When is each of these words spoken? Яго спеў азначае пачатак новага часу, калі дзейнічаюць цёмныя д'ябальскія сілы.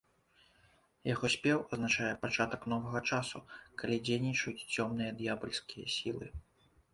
Яго 1.13 1.25
спеў 1.33 1.59
азначае 1.75 2.09
пачатак 2.23 2.65
новага 2.73 2.99
часу, 3.11 3.37
калі 3.83 4.01
дзейнічаюць 4.09 4.67
цёмныя 4.79 5.11
д'ябальскія 5.21 5.87
сілы. 5.99 6.25